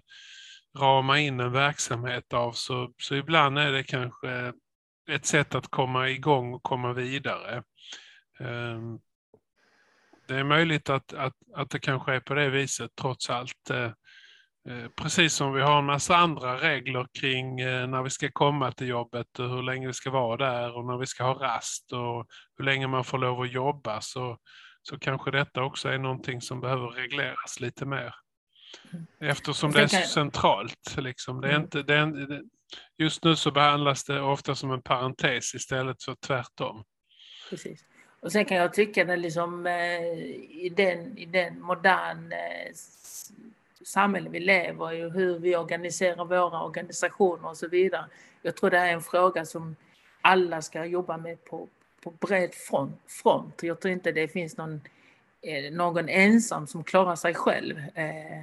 [0.80, 4.52] rama in en verksamhet av så, så ibland är det kanske
[5.10, 7.62] ett sätt att komma igång och komma vidare.
[8.40, 8.80] Eh,
[10.28, 13.70] Det är möjligt att, att, att det kanske är på det viset trots allt.
[13.70, 13.90] eh,
[14.96, 18.88] Precis som vi har en massa andra regler kring eh, när vi ska komma till
[18.88, 22.26] jobbet och hur länge vi ska vara där och när vi ska ha rast och
[22.58, 24.38] hur länge man får lov att jobba så,
[24.82, 28.14] så kanske detta också är någonting som behöver regleras lite mer.
[29.20, 30.96] Eftersom det är så centralt.
[30.96, 31.40] Liksom.
[31.40, 31.62] Det är Mm.
[31.62, 32.42] inte, det är,
[32.98, 36.84] just nu så behandlas det ofta som en parentes istället för tvärtom.
[37.50, 37.84] Precis.
[38.20, 40.02] Och sen kan jag tycka att liksom, eh,
[40.64, 42.72] i den, i den modern eh,
[43.84, 48.04] samhälle vi lever i och hur vi organiserar våra organisationer och så vidare.
[48.42, 49.76] Jag tror det här är en fråga som
[50.20, 51.68] alla ska jobba med på,
[52.02, 53.62] på bred front, front.
[53.62, 54.80] Jag tror inte det finns någon,
[55.42, 57.78] eh, någon ensam som klarar sig själv.
[57.94, 58.40] Eh,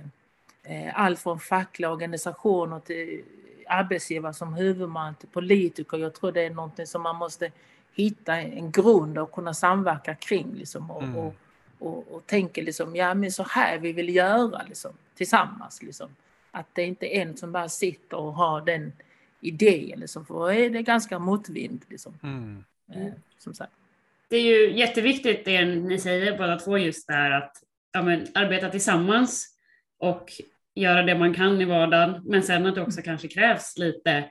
[0.64, 3.24] eh, allt från fackliga organisationer till
[3.68, 5.98] arbetsgivare som huvudman till politiker.
[5.98, 7.52] Jag tror det är någonting som man måste
[7.94, 11.18] hitta en grund och kunna samverka kring liksom, och, Mm.
[11.18, 11.36] och,
[11.82, 15.84] och, och tänka liksom, ja men så här vi vill göra liksom, tillsammans.
[15.84, 16.16] Liksom.
[16.52, 18.94] Att det inte är en som bara sitter och har den
[19.42, 21.82] idén, liksom, för då är det ganska motvind.
[21.90, 22.64] Liksom, Mm.
[22.94, 23.72] eh, som sagt.
[24.28, 28.70] Det är ju jätteviktigt det ni säger båda två just där att ja, men, arbeta
[28.70, 29.48] tillsammans
[29.98, 30.32] och
[30.76, 32.22] göra det man kan i vardagen.
[32.26, 34.30] Men sen att det också kanske krävs lite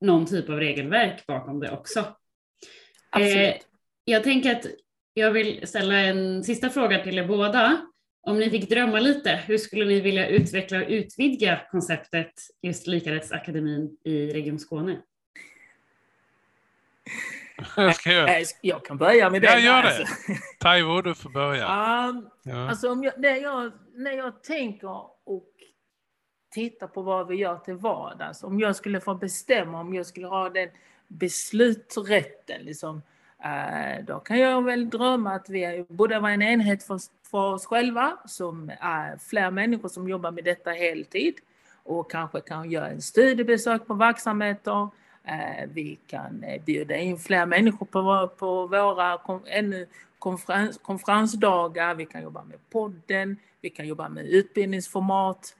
[0.00, 2.04] någon typ av regelverk bakom det också.
[3.10, 3.36] Absolut.
[3.36, 3.54] Eh,
[4.04, 4.66] jag tänker att
[5.14, 7.86] jag vill ställa en sista fråga till er båda.
[8.20, 13.96] Om ni fick drömma lite, hur skulle ni vilja utveckla och utvidga konceptet just Likarättsakademin
[14.04, 15.00] i Region Skåne?
[17.76, 19.46] Jag, Eh, Jag kan börja med det.
[19.46, 20.02] Ja, gör alltså.
[20.02, 20.38] det.
[20.60, 21.66] Taiwo, du får börja.
[22.08, 22.68] Um, Ja.
[22.68, 24.88] Alltså om jag, när, jag, när jag tänker
[25.24, 25.48] och
[26.50, 30.26] tittar på vad vi gör till vardags, om jag skulle få bestämma, om jag skulle
[30.26, 30.68] ha den
[31.08, 33.02] beslutsrätten, liksom,
[33.44, 37.66] Eh, då kan jag väl drömma att vi borde vara en enhet för, för oss
[37.66, 41.34] själva, som är fler människor som jobbar med detta heltid
[41.82, 44.88] och kanske kan göra en studiebesök på verksamheter.
[45.24, 49.86] Eh, vi kan eh, bjuda in fler människor på, på våra ännu
[50.18, 55.56] konferens, konferensdagar, vi kan jobba med podden, vi kan jobba med utbildningsformat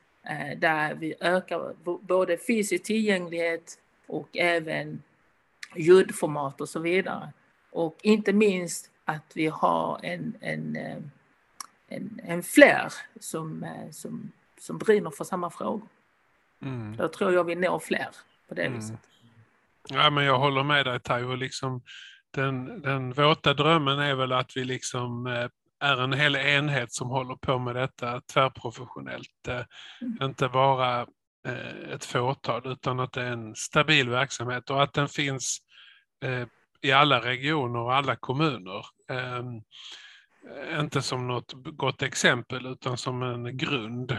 [0.56, 5.02] där vi ökar både fysisk tillgänglighet och även
[5.76, 7.32] ljudformat och så vidare.
[7.74, 10.96] Och inte minst att vi har en, en, eh,
[11.88, 15.88] en, en fler som, eh, som, som brinner för samma frågor.
[16.62, 16.96] Mm.
[16.96, 18.08] Då tror jag vi når fler
[18.48, 18.78] på det Mm.
[18.78, 18.98] viset.
[19.88, 21.34] Ja, men jag håller med dig Taiwo.
[21.34, 21.82] Liksom,
[22.30, 25.48] den, den våta drömmen är väl att vi liksom eh,
[25.80, 29.48] är en hel enhet som håller på med detta tvärprofessionellt.
[29.48, 29.60] Eh,
[30.22, 31.06] Inte bara
[31.92, 35.58] ett fåtal utan att det är en stabil verksamhet och att den finns
[36.84, 38.86] i alla regioner och alla kommuner.
[39.08, 39.56] Ehm,
[40.50, 44.12] eh, inte som något gott exempel utan som en grund,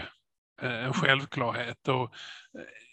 [0.61, 1.87] eh, en självklarhet.
[1.87, 2.13] Och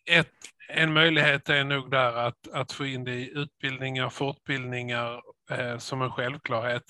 [0.08, 0.32] eh, ett,
[0.68, 6.02] en möjlighet är nog där att, att få in det i utbildningar, fortbildningar eh, som
[6.02, 6.85] en självklarhet.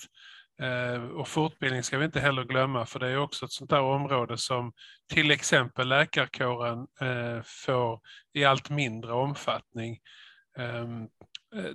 [0.61, 3.81] Eh, och fortbildning ska vi inte heller glömma för det är också ett sånt där
[3.81, 4.73] område som
[5.13, 7.99] till exempel läkarkåren eh, får
[8.33, 9.99] i allt mindre omfattning
[10.57, 11.01] ehm,
[11.55, 11.71] eh,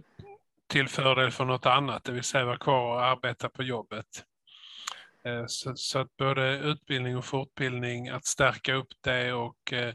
[0.68, 4.24] till fördel för något annat, det vill säga vara kvar och arbeta på jobbet.
[5.24, 9.94] Eh, så, så att både utbildning och fortbildning, att stärka upp det och eh,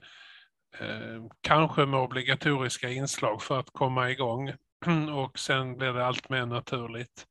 [0.80, 4.54] eh kanske med obligatoriska inslag för att komma igång
[5.16, 7.26] och sen blir det allt mer naturligt.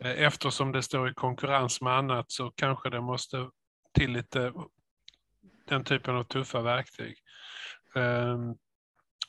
[0.00, 3.48] Eh, eftersom det står i konkurrens med annat så kanske det måste
[3.94, 4.52] till lite
[5.68, 7.16] den typen av tuffa verktyg.
[7.94, 8.54] Ehm,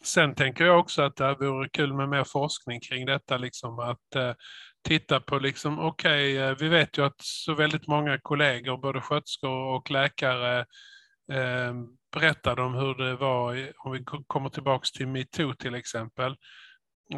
[0.03, 4.15] Sen tänker jag också att det vore kul med mer forskning kring detta, liksom att
[4.15, 4.33] eh,
[4.87, 9.75] titta på liksom, okej, okay, vi vet ju att så väldigt många kollegor, både sköterskor
[9.75, 10.59] och läkare,
[11.31, 11.73] eh,
[12.13, 16.35] berättade om hur det var, om vi kommer tillbaks till metoo till exempel,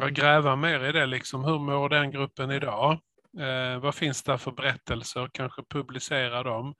[0.02, 2.92] och gräva mer i det, liksom, hur mår den gruppen idag?
[3.40, 5.28] Eh, vad finns det för berättelser?
[5.32, 6.74] Kanske publicera dem.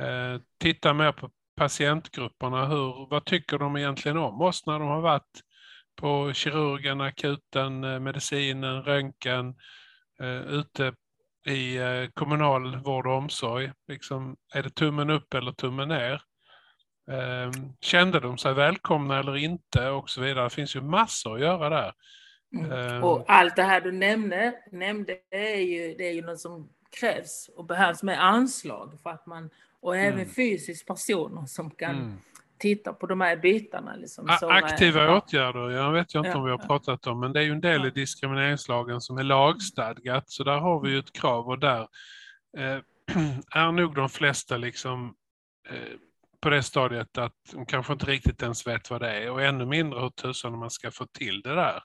[0.00, 2.66] Eh, titta mer på patientgrupperna.
[2.66, 5.40] Hur, vad tycker de egentligen om oss när de har varit
[5.96, 9.54] på kirurgen, akuten, eh, medicinen, röntgen,
[10.20, 10.94] eh, ute
[11.46, 13.72] i eh, kommunal vård och omsorg.
[13.88, 16.22] Liksom, är det tummen upp eller tummen ner?
[17.10, 20.44] Eh, kände de sig välkomna eller inte och så vidare.
[20.44, 21.92] Det finns ju massor att göra där.
[22.54, 22.72] Mm.
[22.72, 23.04] Ehm.
[23.04, 26.68] Och allt det här du nämnde, nämnde är ju, det är ju något som
[27.00, 29.50] krävs och behövs med anslag för att man,
[29.84, 30.28] och även mm.
[30.28, 32.16] fysiskt personer som kan mm.
[32.58, 33.96] titta på de här bitarna.
[33.96, 35.16] Liksom, som, Aktiva ja.
[35.16, 37.52] åtgärder, jag vet jag inte ja, om vi har pratat om, men det är ju
[37.52, 41.58] en del i diskrimineringslagen som är lagstadgat, så där har vi ju ett krav och
[41.58, 41.80] där
[42.58, 42.78] eh,
[43.54, 45.14] är nog de flesta liksom
[45.68, 45.96] eh,
[46.40, 49.66] på det stadiet att de kanske inte riktigt ens vet vad det är och ännu
[49.66, 51.82] mindre hur tusan man ska få till det där.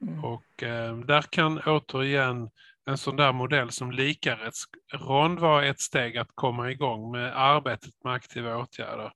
[0.00, 0.24] Mm.
[0.24, 2.50] Och eh, där kan återigen
[2.86, 8.12] en sån där modell som likarättsrond vara ett steg att komma igång med arbetet med
[8.12, 9.12] aktiva åtgärder.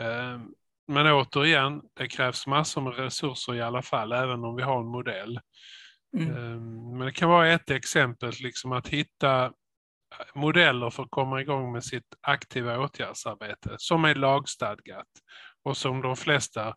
[0.00, 0.40] Eh,
[0.88, 4.86] men återigen, det krävs massor med resurser i alla fall, även om vi har en
[4.86, 5.40] modell.
[6.16, 6.30] Mm.
[6.30, 6.60] Eh,
[6.98, 9.52] men det kan vara ett exempel, liksom att hitta
[10.34, 15.06] modeller för att komma igång med sitt aktiva åtgärdsarbete som är lagstadgat
[15.64, 16.74] och som de flesta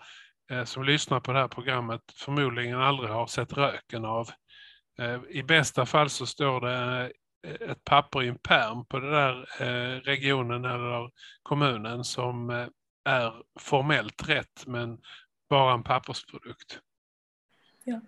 [0.51, 4.29] Eh, som lyssnar på det här programmet förmodligen aldrig har sett röken av.
[4.99, 7.11] Eh, I bästa fall så står det
[7.47, 9.45] eh, ett papper i en perm på den där
[9.99, 11.11] regionen eller
[11.43, 12.49] kommunen som
[13.05, 14.97] är formellt rätt men
[15.49, 16.79] bara en pappersprodukt.
[17.83, 17.99] Ja.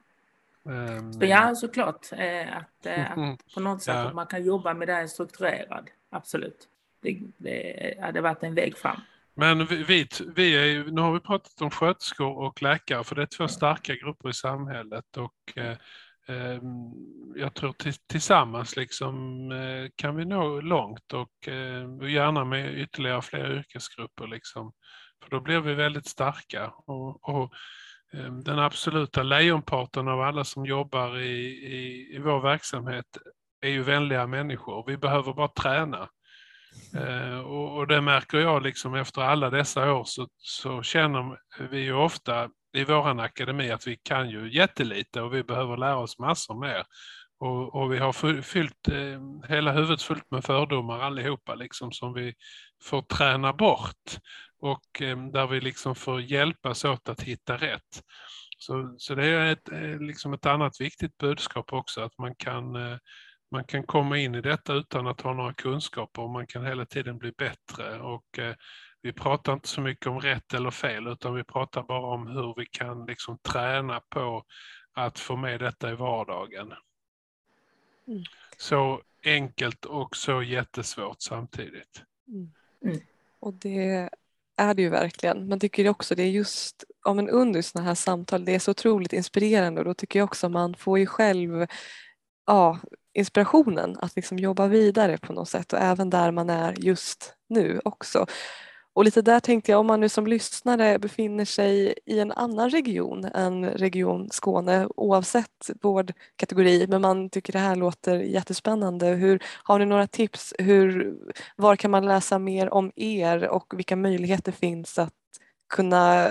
[0.64, 2.08] Um, ja, såklart.
[2.52, 4.08] Att, att på något sätt ja.
[4.08, 5.90] att man kan jobba med det här strukturerad.
[6.10, 6.68] Absolut.
[7.02, 9.02] Det, det hade varit en väg fram.
[9.34, 13.26] Men vi, vi är, nu har vi pratat om sköterskor och läkare för det är
[13.26, 15.78] två starka grupper i samhället och eh,
[16.32, 16.92] Ehm,
[17.36, 17.76] jag tror
[18.08, 19.16] tillsammans liksom,
[19.52, 21.20] eh, kan vi nå långt eh,
[22.00, 24.28] och gärna med ytterligare fler yrkesgrupper.
[24.28, 24.74] Liksom.
[25.24, 26.74] För då blir vi väldigt starka.
[26.86, 27.54] Och, och
[28.14, 33.18] ehm, den absoluta lejonparten av alla som jobbar i, i, i vår verksamhet
[33.62, 34.84] är ju vänliga människor.
[34.88, 36.10] Vi behöver bara träna.
[36.96, 41.38] Eh, och, och, det märker jag liksom efter alla dessa år så, så känner
[41.70, 45.98] vi ju ofta i våran akademi att vi kan ju jättelite och vi behöver lära
[45.98, 46.84] oss massor mer.
[47.40, 52.34] Och, och vi har fyllt eh, hela huvudet fullt med fördomar allihopa liksom som vi
[52.84, 54.18] får träna bort
[54.60, 58.02] och eh, där vi liksom får hjälpas åt att hitta rätt.
[58.58, 62.76] Så, så det är ett, eh, liksom ett annat viktigt budskap också att man kan
[62.76, 62.98] eh,
[63.52, 66.86] man kan komma in i detta utan att ha några kunskaper och man kan hela
[66.86, 68.00] tiden bli bättre.
[68.00, 68.56] Och, eh,
[69.02, 72.54] vi pratar inte så mycket om rätt eller fel utan vi pratar bara om hur
[72.58, 74.44] vi kan liksom träna på
[74.94, 76.74] att få med detta i vardagen.
[78.08, 78.24] Mm.
[78.58, 82.04] Så enkelt och så jättesvårt samtidigt.
[82.28, 82.52] Mm.
[82.86, 83.00] Mm.
[83.40, 84.10] Och det
[84.56, 85.50] är det ju verkligen.
[85.50, 88.72] Man tycker också det är just ja, men under sådana här samtal, det är så
[88.72, 91.68] otroligt inspirerande och då tycker jag också man får ju själv
[92.46, 92.80] ja,
[93.14, 97.82] inspirationen att liksom jobba vidare på något sätt och även där man är just nu
[97.86, 98.26] också.
[98.94, 102.70] Och lite där tänkte jag om man nu som lyssnare befinner sig i en annan
[102.70, 109.08] region än Region Skåne oavsett vårdkategori men man tycker det här låter jättespännande.
[109.08, 110.54] Hur, har ni några tips?
[110.58, 111.16] Hur,
[111.56, 115.14] var kan man läsa mer om er och vilka möjligheter finns att
[115.68, 116.30] kunna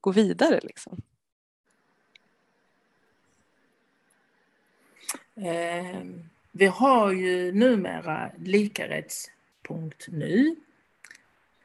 [0.00, 0.60] gå vidare?
[0.62, 1.00] Liksom?
[5.36, 6.02] Eh,
[6.52, 10.56] vi har ju numera likarätts.nu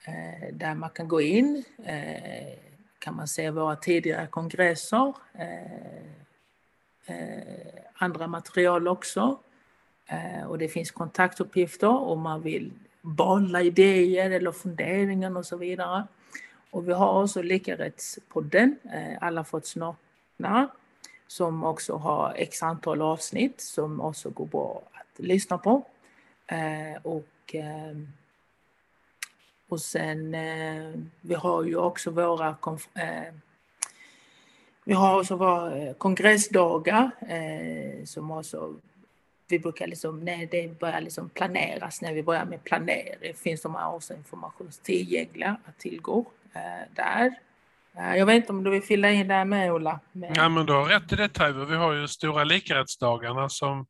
[0.08, 1.64] Eh, där man kan gå in.
[1.86, 2.58] Eh,
[2.99, 5.14] kan man se våra tidigare kongresser.
[5.34, 6.01] Eh,
[7.05, 9.39] eh, andra material också.
[10.08, 16.08] Eh, och det finns kontaktuppgifter om man vill bolla idéer eller funderingar och så vidare.
[16.72, 20.70] Och vi har också Likarättspodden, eh, Alla fått snorkna,
[21.28, 25.86] som också har x antal avsnitt som också går bra att lyssna på.
[26.47, 27.97] Eh, och, eh,
[29.70, 32.47] och sen, eh, vi har ju också våra,
[32.93, 33.34] eh,
[34.84, 38.74] Vi har också våra eh, kongressdagar eh, som också
[39.49, 43.76] vi brukar liksom, när det börjar liksom planeras, när vi börjar med planering, finns de
[43.76, 46.26] här också informationstillgängliga att tillgå
[46.95, 47.34] där.
[47.93, 49.99] Jag vet inte om du vill fylla in där med Ola?
[50.11, 50.34] Men...
[50.36, 51.65] Ja, men du har rätt i det Taivo.
[51.65, 53.86] Vi har ju Stora likarättsdagarna som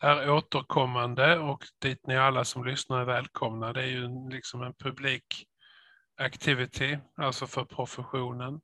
[0.00, 3.72] är återkommande och dit ni alla som lyssnar är välkomna.
[3.72, 5.46] Det är ju liksom en publik
[6.20, 8.60] activity, alltså för professionen.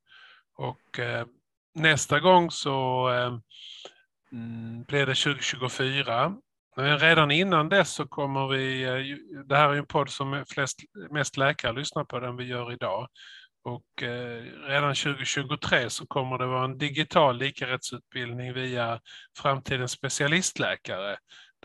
[0.57, 1.26] Och eh,
[1.74, 3.39] nästa gång så eh,
[4.32, 6.37] mm, blir det 2024.
[6.76, 10.80] Men redan innan dess så kommer vi, eh, det här är en podd som flest,
[11.11, 13.09] mest läkare lyssnar på, den vi gör idag.
[13.65, 19.01] Och eh, redan 2023 så kommer det vara en digital likarättsutbildning via
[19.39, 21.17] framtidens specialistläkare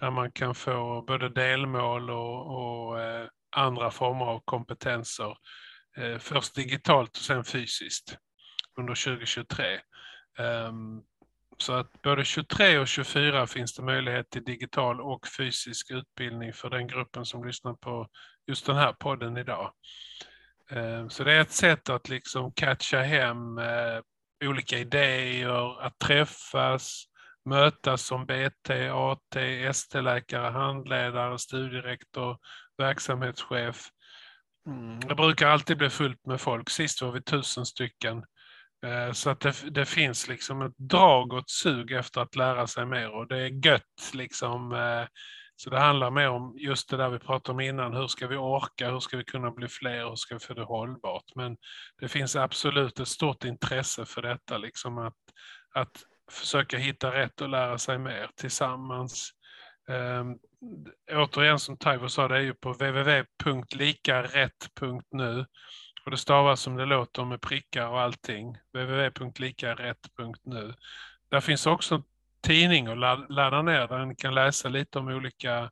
[0.01, 5.37] där man kan få både delmål och, och eh, andra former av kompetenser.
[5.97, 8.17] Eh, först digitalt och sen fysiskt
[8.79, 9.79] under 2023.
[10.39, 11.01] Um, ehm,
[11.57, 16.69] så att både 23 och 24 finns det möjlighet till digital och fysisk utbildning för
[16.69, 18.07] den gruppen som lyssnar på
[18.47, 19.73] just den här podden idag.
[20.71, 23.99] Eh, så det är ett sätt att liksom catcha hem eh,
[24.45, 27.03] olika idéer, att träffas,
[27.45, 29.35] mötas som BT, AT,
[29.69, 32.37] ST-läkare, handledare, studierektor,
[32.77, 33.87] verksamhetschef.
[34.67, 38.17] Mm, det brukar alltid bli fullt med folk, sist var vi tusen stycken.
[38.85, 42.67] Eh, så att det, det, finns liksom ett drag och ett sug efter att lära
[42.67, 44.73] sig mer och det är gött liksom.
[45.61, 48.37] Så det handlar mer om just det där vi pratade om innan, hur ska vi
[48.37, 51.35] orka, hur ska vi kunna bli fler, hur ska vi få det hållbart?
[51.35, 51.57] Men
[52.01, 55.15] det finns absolut ett stort intresse för detta, liksom att,
[55.73, 59.31] att försöka hitta rätt och lära sig mer tillsammans.
[59.89, 60.37] Um,
[61.11, 65.45] återigen som Taivo sa, det är ju på www.likarätt.nu
[66.05, 68.57] och det stavas som det låter med prickar och allting.
[68.73, 70.73] www.likarätt.nu.
[71.29, 72.03] Där finns också
[72.41, 75.71] tidning att ladda ner där ni kan läsa lite om olika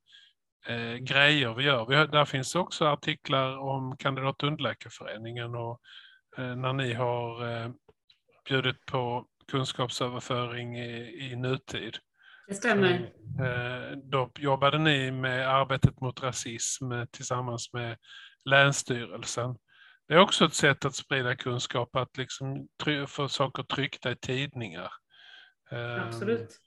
[0.67, 1.85] eh, grejer vi gör.
[1.85, 5.81] Vi där finns också artiklar om Kandidat underläkarföreningen och
[6.37, 7.69] eh, när ni har eh,
[8.49, 11.97] bjudit på kunskapsöverföring i, i nutid.
[12.47, 13.11] Det stämmer.
[13.39, 17.97] Eh, då jobbade ni med arbetet mot rasism tillsammans med
[18.45, 19.55] Länsstyrelsen.
[20.07, 22.67] Det är också ett sätt att sprida kunskap, att liksom
[23.07, 24.91] få saker tryckta i tidningar.
[26.07, 26.59] Absolut.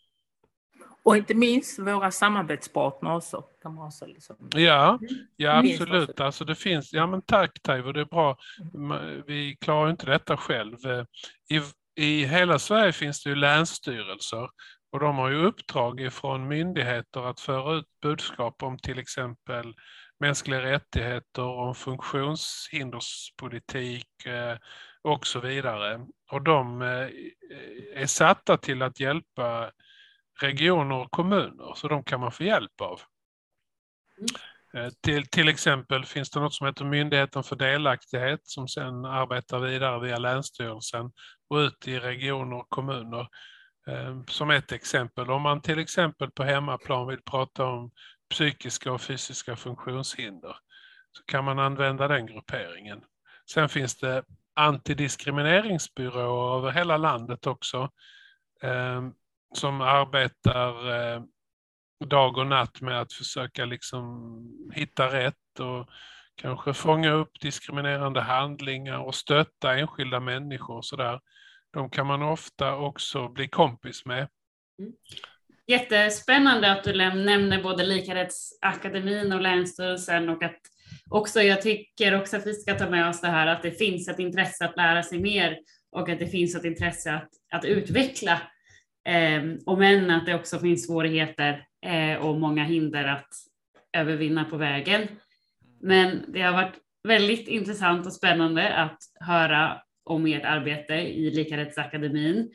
[1.03, 3.44] Och inte minst våra samarbetspartner också.
[3.62, 4.36] Kan man också liksom...
[4.55, 4.98] Ja,
[5.36, 6.20] ja absolut.
[6.20, 8.38] Alltså det finns, ja men tack Taivo, det är bra.
[9.26, 10.76] Vi klarar inte detta själv.
[11.51, 11.61] I,
[12.03, 14.48] i hela Sverige finns det ju länsstyrelser
[14.92, 19.74] och de har ju uppdrag från myndigheter att föra ut budskap om till exempel
[20.20, 24.57] mänskliga rättigheter, om funktionshinderspolitik eh,
[25.03, 26.07] och så vidare.
[26.30, 27.08] Och de eh,
[27.94, 29.70] är satta till att hjälpa
[30.40, 33.00] regioner och kommuner, så de kan man få hjälp av.
[34.18, 34.28] Mm.
[34.74, 39.58] Eh, till, till exempel finns det något som heter Myndigheten för delaktighet som sedan arbetar
[39.58, 41.12] vidare via Länsstyrelsen
[41.48, 43.28] och ut i regioner och kommuner.
[43.88, 47.90] Eh, som ett exempel, om man till exempel på hemmaplan vill prata om
[48.30, 50.56] psykiska och fysiska funktionshinder
[51.12, 53.00] så kan man använda den grupperingen.
[53.52, 54.24] Sen finns det
[54.55, 57.90] antidiskrimineringsbyråer över hela landet också
[58.62, 59.03] eh,
[59.55, 61.22] som arbetar eh,
[62.05, 65.88] dag och natt med att försöka liksom hitta rätt och
[66.34, 71.20] kanske fånga upp diskriminerande handlingar och stötta enskilda människor och sådär.
[71.72, 74.28] De kan man ofta också bli kompis med.
[74.78, 74.92] Mm.
[75.66, 80.61] Jättespännande att du nämner både Likarättsakademin och Länsstyrelsen och att
[81.11, 84.08] också, jag tycker också att vi ska ta med oss det här att det finns
[84.08, 85.58] ett intresse att lära sig mer
[85.92, 88.42] och att det finns ett intresse att, att utveckla.
[89.08, 93.28] Eh, och men att det också finns svårigheter eh, och många hinder att
[93.96, 95.08] övervinna på vägen.
[95.80, 96.74] Men det har varit
[97.08, 102.50] väldigt intressant och spännande att höra om ert arbete i Likarättsakademin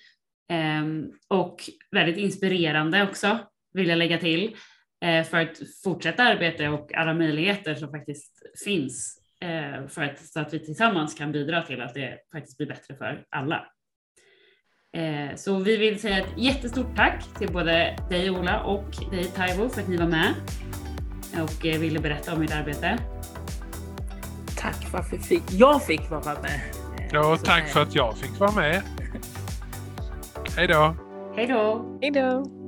[0.51, 0.84] eh,
[1.28, 1.58] och
[1.91, 3.39] väldigt inspirerande också
[3.74, 4.56] vill jag lägga till
[5.02, 8.34] för ett fortsätta arbete och alla möjligheter som faktiskt
[8.66, 12.68] finns eh, för att, så att vi tillsammans kan bidra till att det faktiskt blir
[12.68, 13.66] bättre för alla.
[14.98, 19.70] Eh, så vi vill säga ett jättestort tack till både dig Ola och dig Taivo
[19.70, 20.34] för att ni var med
[21.34, 22.98] och eh, ville berätta om ert arbete.
[24.58, 26.62] Tack för att jag fick vara med.
[27.12, 28.82] Ja, tack för att jag fick vara med.
[30.58, 30.96] Hej då!
[31.36, 31.98] Hej då!
[32.02, 32.64] Hej då!